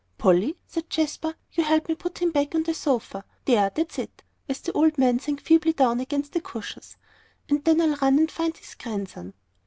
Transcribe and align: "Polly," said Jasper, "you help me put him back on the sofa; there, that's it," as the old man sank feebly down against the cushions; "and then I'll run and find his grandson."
"Polly," 0.17 0.57
said 0.65 0.89
Jasper, 0.89 1.35
"you 1.51 1.63
help 1.63 1.87
me 1.87 1.93
put 1.93 2.17
him 2.23 2.31
back 2.31 2.55
on 2.55 2.63
the 2.63 2.73
sofa; 2.73 3.23
there, 3.45 3.69
that's 3.71 3.99
it," 3.99 4.23
as 4.49 4.59
the 4.61 4.71
old 4.71 4.97
man 4.97 5.19
sank 5.19 5.39
feebly 5.41 5.73
down 5.73 5.99
against 5.99 6.31
the 6.33 6.41
cushions; 6.41 6.97
"and 7.47 7.63
then 7.65 7.79
I'll 7.79 7.97
run 7.97 8.17
and 8.17 8.31
find 8.31 8.57
his 8.57 8.73
grandson." 8.73 9.35